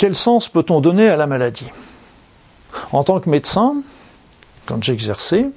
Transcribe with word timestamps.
quel 0.00 0.16
sens 0.16 0.48
peut-on 0.48 0.80
donner 0.80 1.10
à 1.10 1.16
la 1.16 1.26
maladie? 1.26 1.68
En 2.90 3.04
tant 3.04 3.20
que 3.20 3.28
médecin, 3.28 3.74
quand 4.64 4.82
j'exerçais, 4.82 5.50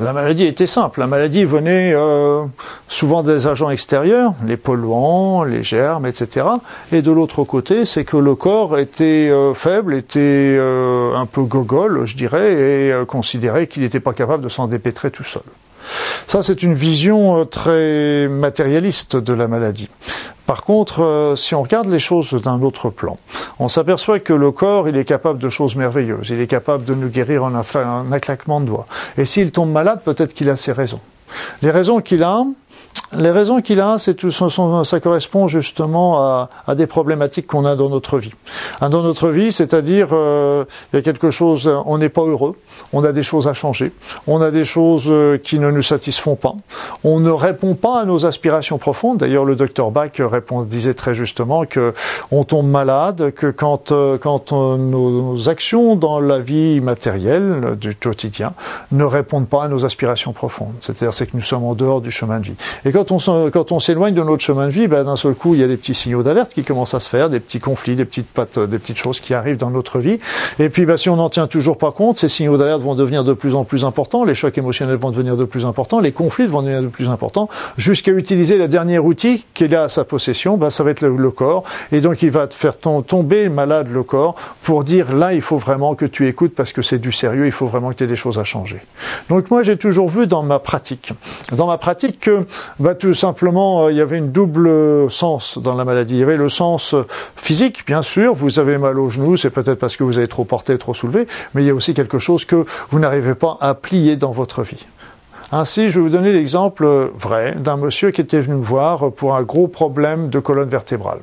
la 0.00 0.12
maladie 0.12 0.44
était 0.44 0.66
simple. 0.66 0.98
La 0.98 1.06
maladie 1.06 1.44
venait 1.44 1.92
euh, 1.94 2.46
souvent 2.88 3.22
des 3.22 3.46
agents 3.46 3.70
extérieurs, 3.70 4.34
les 4.44 4.56
polluants, 4.56 5.44
les 5.44 5.62
germes, 5.62 6.04
etc. 6.04 6.46
Et 6.90 7.00
de 7.00 7.12
l'autre 7.12 7.44
côté, 7.44 7.84
c'est 7.84 8.04
que 8.04 8.16
le 8.16 8.34
corps 8.34 8.76
était 8.76 9.30
euh, 9.30 9.54
faible, 9.54 9.94
était 9.94 10.18
euh, 10.20 11.14
un 11.14 11.26
peu 11.26 11.42
gogol, 11.42 12.06
je 12.06 12.16
dirais, 12.16 12.54
et 12.54 13.06
considérait 13.06 13.68
qu'il 13.68 13.84
n'était 13.84 14.00
pas 14.00 14.14
capable 14.14 14.42
de 14.42 14.48
s'en 14.48 14.66
dépêtrer 14.66 15.12
tout 15.12 15.22
seul. 15.22 15.44
Ça, 16.26 16.42
c'est 16.42 16.62
une 16.62 16.74
vision 16.74 17.44
très 17.46 18.28
matérialiste 18.28 19.16
de 19.16 19.32
la 19.32 19.48
maladie. 19.48 19.88
Par 20.46 20.62
contre, 20.62 21.02
euh, 21.02 21.36
si 21.36 21.54
on 21.54 21.62
regarde 21.62 21.88
les 21.88 21.98
choses 21.98 22.32
d'un 22.40 22.62
autre 22.62 22.88
plan, 22.88 23.18
on 23.58 23.68
s'aperçoit 23.68 24.20
que 24.20 24.32
le 24.32 24.52
corps, 24.52 24.88
il 24.88 24.96
est 24.96 25.04
capable 25.04 25.40
de 25.40 25.48
choses 25.48 25.74
merveilleuses. 25.74 26.30
Il 26.30 26.40
est 26.40 26.46
capable 26.46 26.84
de 26.84 26.94
nous 26.94 27.08
guérir 27.08 27.44
en 27.44 27.54
un, 27.54 27.64
un 28.12 28.18
claquement 28.20 28.60
de 28.60 28.66
doigts. 28.66 28.86
Et 29.18 29.24
s'il 29.24 29.50
tombe 29.50 29.72
malade, 29.72 30.02
peut-être 30.04 30.34
qu'il 30.34 30.48
a 30.48 30.56
ses 30.56 30.72
raisons. 30.72 31.00
Les 31.62 31.70
raisons 31.70 32.00
qu'il 32.00 32.22
a, 32.22 32.44
les 33.12 33.30
raisons 33.30 33.60
qu'il 33.60 33.80
a, 33.80 33.98
c'est 33.98 34.14
tout, 34.14 34.30
ça 34.30 35.00
correspond 35.00 35.46
justement 35.46 36.18
à, 36.18 36.74
des 36.74 36.86
problématiques 36.86 37.46
qu'on 37.46 37.64
a 37.64 37.76
dans 37.76 37.88
notre 37.88 38.18
vie. 38.18 38.32
Hein, 38.80 38.90
dans 38.90 39.02
notre 39.02 39.28
vie, 39.28 39.52
c'est-à-dire, 39.52 40.08
euh, 40.12 40.64
il 40.92 40.96
y 40.96 40.98
a 40.98 41.02
quelque 41.02 41.30
chose, 41.30 41.70
on 41.86 41.98
n'est 41.98 42.08
pas 42.08 42.22
heureux, 42.22 42.56
on 42.92 43.04
a 43.04 43.12
des 43.12 43.22
choses 43.22 43.46
à 43.46 43.54
changer, 43.54 43.92
on 44.26 44.40
a 44.40 44.50
des 44.50 44.64
choses 44.64 45.06
euh, 45.08 45.38
qui 45.38 45.60
ne 45.60 45.70
nous 45.70 45.82
satisfont 45.82 46.34
pas, 46.34 46.54
on 47.04 47.20
ne 47.20 47.30
répond 47.30 47.74
pas 47.74 48.00
à 48.00 48.04
nos 48.04 48.26
aspirations 48.26 48.78
profondes. 48.78 49.18
D'ailleurs, 49.18 49.44
le 49.44 49.54
docteur 49.54 49.92
Bach 49.92 50.10
répond, 50.18 50.62
disait 50.62 50.94
très 50.94 51.14
justement 51.14 51.64
que 51.64 51.94
on 52.32 52.42
tombe 52.42 52.68
malade, 52.68 53.32
que 53.36 53.50
quand, 53.50 53.92
euh, 53.92 54.18
quand 54.18 54.52
nos 54.52 55.48
actions 55.48 55.94
dans 55.94 56.18
la 56.18 56.40
vie 56.40 56.80
matérielle 56.80 57.76
du 57.80 57.94
quotidien 57.94 58.52
ne 58.90 59.04
répondent 59.04 59.48
pas 59.48 59.64
à 59.64 59.68
nos 59.68 59.84
aspirations 59.84 60.32
profondes. 60.32 60.74
C'est-à-dire, 60.80 61.14
c'est 61.14 61.26
que 61.26 61.36
nous 61.36 61.42
sommes 61.42 61.64
en 61.64 61.74
dehors 61.74 62.00
du 62.00 62.10
chemin 62.10 62.40
de 62.40 62.46
vie. 62.46 62.56
Quand 62.96 63.72
on, 63.72 63.78
s'éloigne 63.78 64.14
de 64.14 64.22
notre 64.22 64.42
chemin 64.42 64.66
de 64.66 64.70
vie, 64.70 64.88
ben, 64.88 65.04
d'un 65.04 65.16
seul 65.16 65.34
coup, 65.34 65.54
il 65.54 65.60
y 65.60 65.64
a 65.64 65.68
des 65.68 65.76
petits 65.76 65.92
signaux 65.92 66.22
d'alerte 66.22 66.54
qui 66.54 66.62
commencent 66.62 66.94
à 66.94 67.00
se 67.00 67.10
faire, 67.10 67.28
des 67.28 67.40
petits 67.40 67.60
conflits, 67.60 67.94
des 67.94 68.06
petites 68.06 68.26
pattes, 68.26 68.58
des 68.58 68.78
petites 68.78 68.96
choses 68.96 69.20
qui 69.20 69.34
arrivent 69.34 69.58
dans 69.58 69.70
notre 69.70 69.98
vie. 69.98 70.18
Et 70.58 70.70
puis, 70.70 70.86
ben, 70.86 70.96
si 70.96 71.10
on 71.10 71.16
n'en 71.16 71.28
tient 71.28 71.46
toujours 71.46 71.76
pas 71.76 71.92
compte, 71.92 72.18
ces 72.18 72.28
signaux 72.28 72.56
d'alerte 72.56 72.80
vont 72.80 72.94
devenir 72.94 73.22
de 73.22 73.34
plus 73.34 73.54
en 73.54 73.64
plus 73.64 73.84
importants, 73.84 74.24
les 74.24 74.34
chocs 74.34 74.56
émotionnels 74.56 74.96
vont 74.96 75.10
devenir 75.10 75.36
de 75.36 75.44
plus 75.44 75.66
importants, 75.66 76.00
les 76.00 76.12
conflits 76.12 76.46
vont 76.46 76.62
devenir 76.62 76.80
de 76.80 76.88
plus 76.88 77.10
importants, 77.10 77.50
jusqu'à 77.76 78.12
utiliser 78.12 78.56
le 78.56 78.66
dernier 78.66 78.98
outil 78.98 79.44
qu'il 79.52 79.74
a 79.74 79.82
à 79.82 79.88
sa 79.90 80.04
possession, 80.04 80.56
ben, 80.56 80.70
ça 80.70 80.82
va 80.82 80.90
être 80.90 81.02
le, 81.02 81.30
corps. 81.30 81.64
Et 81.92 82.00
donc, 82.00 82.22
il 82.22 82.30
va 82.30 82.48
faire 82.48 82.78
tomber 82.78 83.50
malade 83.50 83.88
le 83.92 84.04
corps 84.04 84.36
pour 84.66 84.82
dire 84.82 85.14
là, 85.14 85.32
il 85.32 85.42
faut 85.42 85.58
vraiment 85.58 85.94
que 85.94 86.04
tu 86.04 86.26
écoutes 86.26 86.52
parce 86.52 86.72
que 86.72 86.82
c'est 86.82 86.98
du 86.98 87.12
sérieux, 87.12 87.46
il 87.46 87.52
faut 87.52 87.68
vraiment 87.68 87.90
que 87.90 87.94
tu 87.94 88.02
aies 88.02 88.08
des 88.08 88.16
choses 88.16 88.40
à 88.40 88.42
changer. 88.42 88.80
Donc, 89.28 89.48
moi, 89.48 89.62
j'ai 89.62 89.76
toujours 89.76 90.08
vu 90.08 90.26
dans 90.26 90.42
ma 90.42 90.58
pratique, 90.58 91.12
dans 91.52 91.68
ma 91.68 91.78
pratique 91.78 92.18
que 92.18 92.44
bah, 92.80 92.96
Tout 92.96 93.14
simplement, 93.14 93.84
euh, 93.84 93.92
il 93.92 93.96
y 93.96 94.00
avait 94.00 94.18
une 94.18 94.32
double 94.32 95.08
sens 95.08 95.58
dans 95.58 95.76
la 95.76 95.84
maladie. 95.84 96.14
Il 96.14 96.18
y 96.18 96.22
avait 96.24 96.36
le 96.36 96.48
sens 96.48 96.96
physique, 97.36 97.86
bien 97.86 98.02
sûr. 98.02 98.34
Vous 98.34 98.58
avez 98.58 98.76
mal 98.76 98.98
au 98.98 99.08
genou, 99.08 99.36
c'est 99.36 99.50
peut-être 99.50 99.78
parce 99.78 99.96
que 99.96 100.02
vous 100.02 100.18
avez 100.18 100.26
trop 100.26 100.44
porté, 100.44 100.76
trop 100.78 100.94
soulevé, 100.94 101.28
mais 101.54 101.62
il 101.62 101.66
y 101.68 101.70
a 101.70 101.74
aussi 101.74 101.94
quelque 101.94 102.18
chose 102.18 102.44
que 102.44 102.64
vous 102.90 102.98
n'arrivez 102.98 103.36
pas 103.36 103.58
à 103.60 103.76
plier 103.76 104.16
dans 104.16 104.32
votre 104.32 104.62
vie. 104.62 104.84
Ainsi, 105.52 105.90
je 105.90 106.00
vais 106.00 106.06
vous 106.06 106.12
donner 106.12 106.32
l'exemple 106.32 106.84
euh, 106.84 107.06
vrai 107.16 107.54
d'un 107.54 107.76
monsieur 107.76 108.10
qui 108.10 108.20
était 108.20 108.40
venu 108.40 108.56
me 108.56 108.64
voir 108.64 109.12
pour 109.12 109.36
un 109.36 109.44
gros 109.44 109.68
problème 109.68 110.28
de 110.28 110.40
colonne 110.40 110.68
vertébrale. 110.68 111.20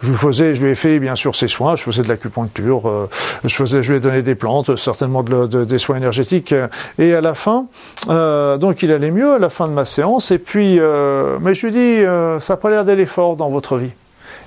Je 0.00 0.12
faisais, 0.12 0.54
je 0.54 0.62
lui 0.62 0.70
ai 0.70 0.74
fait 0.74 1.00
bien 1.00 1.16
sûr 1.16 1.34
ses 1.34 1.48
soins, 1.48 1.74
je 1.74 1.82
faisais 1.82 2.02
de 2.02 2.08
l'acupuncture, 2.08 2.88
euh, 2.88 3.08
je 3.44 3.54
faisais, 3.54 3.82
je 3.82 3.90
lui 3.90 3.98
ai 3.98 4.00
donné 4.00 4.22
des 4.22 4.36
plantes, 4.36 4.76
certainement 4.76 5.22
de, 5.22 5.64
des 5.64 5.78
soins 5.78 5.96
énergétiques. 5.96 6.54
Et 6.98 7.14
à 7.14 7.20
la 7.20 7.34
fin, 7.34 7.66
euh, 8.08 8.58
donc 8.58 8.82
il 8.82 8.92
allait 8.92 9.10
mieux 9.10 9.34
à 9.34 9.38
la 9.38 9.50
fin 9.50 9.66
de 9.66 9.72
ma 9.72 9.84
séance. 9.84 10.30
Et 10.30 10.38
puis, 10.38 10.78
euh, 10.78 11.38
mais 11.40 11.54
je 11.54 11.66
lui 11.66 11.72
dis, 11.72 12.44
ça 12.44 12.54
n'a 12.54 12.56
pas 12.56 12.70
l'air 12.70 12.84
d'aller 12.84 13.06
fort 13.06 13.36
dans 13.36 13.48
votre 13.48 13.76
vie. 13.76 13.90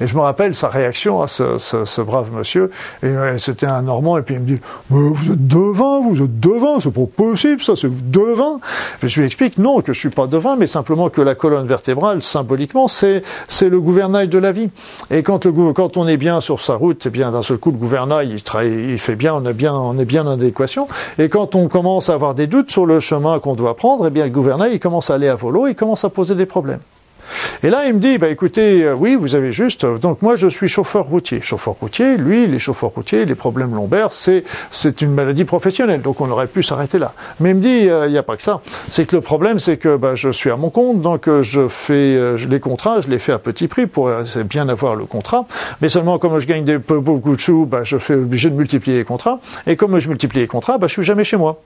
Et 0.00 0.06
je 0.06 0.14
me 0.14 0.20
rappelle 0.20 0.54
sa 0.54 0.68
réaction 0.68 1.20
à 1.20 1.28
ce, 1.28 1.58
ce, 1.58 1.84
ce 1.84 2.00
brave 2.00 2.30
monsieur. 2.32 2.70
Et 3.02 3.12
c'était 3.38 3.66
un 3.66 3.82
Normand. 3.82 4.18
Et 4.18 4.22
puis 4.22 4.34
il 4.34 4.40
me 4.40 4.46
dit 4.46 4.60
Vous 4.88 5.14
êtes 5.32 5.46
devin, 5.46 6.00
vous 6.00 6.22
êtes 6.22 6.40
devin, 6.40 6.80
c'est 6.80 6.90
pas 6.92 7.00
possible, 7.14 7.62
ça, 7.62 7.74
c'est 7.76 8.10
devin. 8.10 8.60
Et 9.02 9.08
je 9.08 9.20
lui 9.20 9.26
explique 9.26 9.58
non, 9.58 9.80
que 9.80 9.92
je 9.92 9.98
suis 9.98 10.10
pas 10.10 10.26
devin, 10.26 10.56
mais 10.56 10.66
simplement 10.66 11.10
que 11.10 11.20
la 11.20 11.34
colonne 11.34 11.66
vertébrale, 11.66 12.22
symboliquement, 12.22 12.88
c'est 12.88 13.22
le 13.60 13.80
gouvernail 13.80 14.28
de 14.28 14.38
la 14.38 14.52
vie. 14.52 14.70
Et 15.10 15.22
quand 15.22 15.44
le 15.44 15.72
quand 15.72 15.96
on 15.96 16.08
est 16.08 16.16
bien 16.16 16.40
sur 16.40 16.60
sa 16.60 16.74
route, 16.74 17.06
eh 17.06 17.10
bien 17.10 17.30
d'un 17.30 17.42
seul 17.42 17.58
coup 17.58 17.70
le 17.70 17.76
gouvernail 17.76 18.30
il, 18.30 18.90
il 18.90 18.98
fait 18.98 19.16
bien, 19.16 19.34
on 19.34 19.44
est 19.44 19.52
bien, 19.52 19.74
on 19.74 19.98
est 19.98 20.04
bien 20.04 20.26
en 20.26 20.32
adéquation. 20.32 20.88
Et 21.18 21.28
quand 21.28 21.54
on 21.54 21.68
commence 21.68 22.08
à 22.08 22.14
avoir 22.14 22.34
des 22.34 22.46
doutes 22.46 22.70
sur 22.70 22.86
le 22.86 23.00
chemin 23.00 23.38
qu'on 23.40 23.54
doit 23.54 23.76
prendre, 23.76 24.06
eh 24.06 24.10
bien 24.10 24.24
le 24.24 24.30
gouvernail 24.30 24.74
il 24.74 24.78
commence 24.78 25.10
à 25.10 25.14
aller 25.14 25.28
à 25.28 25.34
volo, 25.34 25.66
il 25.66 25.74
commence 25.74 26.04
à 26.04 26.10
poser 26.10 26.34
des 26.34 26.46
problèmes. 26.46 26.80
Et 27.62 27.70
là, 27.70 27.86
il 27.86 27.94
me 27.94 27.98
dit, 27.98 28.18
bah 28.18 28.28
écoutez, 28.28 28.84
euh, 28.84 28.94
oui, 28.94 29.16
vous 29.18 29.34
avez 29.34 29.52
juste. 29.52 29.84
Donc 29.84 30.22
moi, 30.22 30.36
je 30.36 30.48
suis 30.48 30.68
chauffeur 30.68 31.04
routier. 31.04 31.40
Chauffeur 31.40 31.74
routier, 31.74 32.16
lui, 32.16 32.46
les 32.46 32.58
chauffeurs 32.58 32.90
routiers, 32.90 33.24
les 33.24 33.34
problèmes 33.34 33.74
lombaires, 33.74 34.12
c'est 34.12 34.44
c'est 34.70 35.02
une 35.02 35.12
maladie 35.12 35.44
professionnelle. 35.44 36.02
Donc 36.02 36.20
on 36.20 36.30
aurait 36.30 36.46
pu 36.46 36.62
s'arrêter 36.62 36.98
là. 36.98 37.12
Mais 37.40 37.50
il 37.50 37.56
me 37.56 37.60
dit, 37.60 37.88
euh, 37.88 38.06
il 38.06 38.12
n'y 38.12 38.18
a 38.18 38.22
pas 38.22 38.36
que 38.36 38.42
ça. 38.42 38.60
C'est 38.88 39.06
que 39.06 39.16
le 39.16 39.22
problème, 39.22 39.58
c'est 39.58 39.76
que 39.76 39.96
bah, 39.96 40.14
je 40.14 40.30
suis 40.30 40.50
à 40.50 40.56
mon 40.56 40.70
compte, 40.70 41.00
donc 41.00 41.28
euh, 41.28 41.42
je 41.42 41.68
fais 41.68 42.36
les 42.48 42.60
contrats, 42.60 43.00
je 43.00 43.08
les 43.08 43.18
fais 43.18 43.32
à 43.32 43.38
petit 43.38 43.68
prix 43.68 43.86
pour 43.86 44.10
bien 44.44 44.68
avoir 44.68 44.94
le 44.94 45.04
contrat. 45.04 45.46
Mais 45.80 45.88
seulement 45.88 46.18
comme 46.18 46.38
je 46.38 46.46
gagne 46.46 46.64
des, 46.64 46.78
beaucoup 46.78 47.36
de 47.36 47.40
sous, 47.40 47.66
bah, 47.66 47.80
je 47.84 47.98
fais 47.98 48.14
obligé 48.14 48.50
de 48.50 48.54
multiplier 48.54 48.98
les 48.98 49.04
contrats. 49.04 49.40
Et 49.66 49.76
comme 49.76 49.98
je 49.98 50.08
multiplie 50.08 50.40
les 50.40 50.46
contrats, 50.46 50.78
bah, 50.78 50.86
je 50.86 50.92
suis 50.92 51.02
jamais 51.02 51.24
chez 51.24 51.36
moi. 51.36 51.60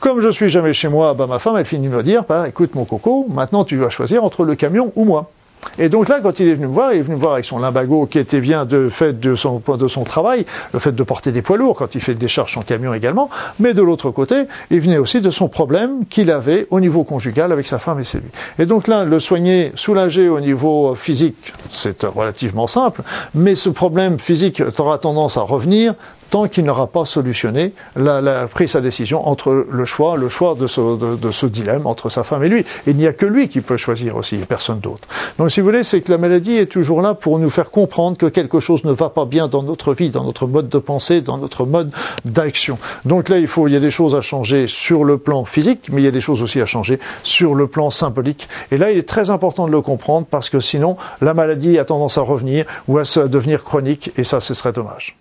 Comme 0.00 0.20
je 0.20 0.28
suis 0.28 0.48
jamais 0.48 0.72
chez 0.72 0.88
moi, 0.88 1.14
bah, 1.14 1.26
ma 1.26 1.38
femme, 1.38 1.56
elle 1.56 1.64
finit 1.64 1.88
de 1.88 1.94
me 1.94 2.02
dire, 2.02 2.24
bah, 2.28 2.48
écoute 2.48 2.74
mon 2.74 2.84
coco, 2.84 3.26
maintenant 3.32 3.64
tu 3.64 3.76
vas 3.76 3.88
choisir 3.90 4.24
entre 4.24 4.44
le 4.44 4.54
camion 4.54 4.92
ou 4.96 5.01
moi. 5.04 5.30
Et 5.78 5.88
donc 5.88 6.08
là, 6.08 6.20
quand 6.20 6.38
il 6.40 6.48
est 6.48 6.54
venu 6.54 6.66
me 6.66 6.72
voir, 6.72 6.92
il 6.92 6.98
est 6.98 7.02
venu 7.02 7.16
me 7.16 7.20
voir 7.20 7.34
avec 7.34 7.44
son 7.44 7.58
limbago 7.58 8.06
qui 8.06 8.18
était 8.18 8.40
bien 8.40 8.64
de 8.64 8.88
fait 8.88 9.18
de 9.18 9.36
son, 9.36 9.62
de 9.78 9.88
son 9.88 10.04
travail, 10.04 10.44
le 10.72 10.78
fait 10.78 10.92
de 10.92 11.02
porter 11.02 11.32
des 11.32 11.40
poids 11.40 11.56
lourds 11.56 11.76
quand 11.76 11.94
il 11.94 12.00
fait 12.00 12.14
des 12.14 12.28
charges 12.28 12.56
en 12.58 12.62
camion 12.62 12.92
également. 12.92 13.30
Mais 13.58 13.72
de 13.72 13.82
l'autre 13.82 14.10
côté, 14.10 14.44
il 14.70 14.80
venait 14.80 14.98
aussi 14.98 15.20
de 15.20 15.30
son 15.30 15.48
problème 15.48 16.04
qu'il 16.10 16.30
avait 16.30 16.66
au 16.70 16.80
niveau 16.80 17.04
conjugal 17.04 17.52
avec 17.52 17.66
sa 17.66 17.78
femme 17.78 18.00
et 18.00 18.04
ses 18.04 18.18
lui. 18.18 18.30
Et 18.58 18.66
donc 18.66 18.86
là, 18.86 19.04
le 19.04 19.18
soigner, 19.18 19.72
soulager 19.74 20.28
au 20.28 20.40
niveau 20.40 20.94
physique, 20.94 21.52
c'est 21.70 22.02
relativement 22.02 22.66
simple. 22.66 23.02
Mais 23.34 23.54
ce 23.54 23.70
problème 23.70 24.18
physique 24.18 24.62
aura 24.78 24.98
tendance 24.98 25.36
à 25.36 25.42
revenir 25.42 25.94
tant 26.32 26.48
qu'il 26.48 26.64
n'aura 26.64 26.86
pas 26.86 27.04
solutionné, 27.04 27.74
la, 27.94 28.22
la, 28.22 28.46
pris 28.46 28.66
sa 28.66 28.80
décision 28.80 29.28
entre 29.28 29.66
le 29.70 29.84
choix, 29.84 30.16
le 30.16 30.30
choix 30.30 30.54
de 30.54 30.66
ce, 30.66 30.80
de, 30.80 31.14
de 31.14 31.30
ce 31.30 31.44
dilemme 31.44 31.86
entre 31.86 32.08
sa 32.08 32.24
femme 32.24 32.42
et 32.42 32.48
lui. 32.48 32.64
il 32.86 32.96
n'y 32.96 33.06
a 33.06 33.12
que 33.12 33.26
lui 33.26 33.48
qui 33.48 33.60
peut 33.60 33.76
choisir 33.76 34.16
aussi, 34.16 34.38
personne 34.38 34.80
d'autre. 34.80 35.06
Donc, 35.38 35.50
si 35.50 35.60
vous 35.60 35.66
voulez, 35.66 35.84
c'est 35.84 36.00
que 36.00 36.10
la 36.10 36.16
maladie 36.16 36.56
est 36.56 36.72
toujours 36.72 37.02
là 37.02 37.12
pour 37.12 37.38
nous 37.38 37.50
faire 37.50 37.70
comprendre 37.70 38.16
que 38.16 38.24
quelque 38.24 38.60
chose 38.60 38.82
ne 38.84 38.92
va 38.92 39.10
pas 39.10 39.26
bien 39.26 39.46
dans 39.46 39.62
notre 39.62 39.92
vie, 39.92 40.08
dans 40.08 40.24
notre 40.24 40.46
mode 40.46 40.70
de 40.70 40.78
pensée, 40.78 41.20
dans 41.20 41.36
notre 41.36 41.66
mode 41.66 41.92
d'action. 42.24 42.78
Donc 43.04 43.28
là, 43.28 43.36
il 43.36 43.46
faut, 43.46 43.68
il 43.68 43.74
y 43.74 43.76
a 43.76 43.80
des 43.80 43.90
choses 43.90 44.16
à 44.16 44.22
changer 44.22 44.68
sur 44.68 45.04
le 45.04 45.18
plan 45.18 45.44
physique, 45.44 45.90
mais 45.92 46.00
il 46.00 46.04
y 46.04 46.08
a 46.08 46.12
des 46.12 46.22
choses 46.22 46.42
aussi 46.42 46.62
à 46.62 46.66
changer 46.66 46.98
sur 47.22 47.54
le 47.54 47.66
plan 47.66 47.90
symbolique. 47.90 48.48
Et 48.70 48.78
là, 48.78 48.90
il 48.90 48.96
est 48.96 49.06
très 49.06 49.28
important 49.28 49.66
de 49.66 49.72
le 49.72 49.82
comprendre 49.82 50.26
parce 50.30 50.48
que 50.48 50.60
sinon, 50.60 50.96
la 51.20 51.34
maladie 51.34 51.78
a 51.78 51.84
tendance 51.84 52.16
à 52.16 52.22
revenir 52.22 52.64
ou 52.88 52.96
à, 52.96 53.04
se, 53.04 53.20
à 53.20 53.28
devenir 53.28 53.64
chronique, 53.64 54.12
et 54.16 54.24
ça, 54.24 54.40
ce 54.40 54.54
serait 54.54 54.72
dommage. 54.72 55.14